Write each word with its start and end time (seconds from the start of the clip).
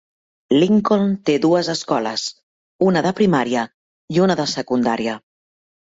Lincoln 0.61 1.03
té 1.29 1.35
dues 1.43 1.69
escoles, 1.75 2.23
una 2.89 3.03
de 3.07 3.11
primària 3.21 3.67
i 4.17 4.23
una 4.29 4.39
de 4.41 4.51
secundària. 4.59 5.19